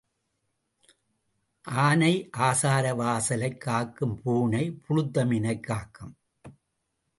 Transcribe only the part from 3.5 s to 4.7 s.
காக்கும் பூனை